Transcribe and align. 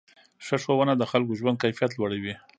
ښه 0.45 0.55
ښوونه 0.63 0.93
د 0.97 1.03
خلکو 1.11 1.37
ژوند 1.39 1.61
کیفیت 1.63 1.91
لوړوي. 1.95 2.33